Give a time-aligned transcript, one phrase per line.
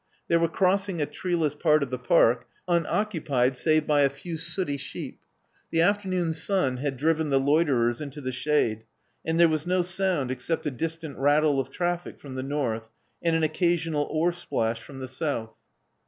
[0.29, 4.75] They were crossing a treeless part of the park, unoccupied save by a few sooty
[4.77, 5.19] sheep.
[5.69, 8.85] The afternoon sun had driven the loiterers into the shade;
[9.23, 12.89] and there was no sound except a distant rattle of traffic from the north,
[13.21, 15.53] and an occasional oarsplash from the south.